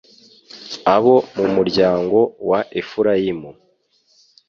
Abo 0.95 1.15
mu 1.37 1.47
muryango 1.55 2.17
wa 2.49 2.59
Efurayimu 2.79 3.49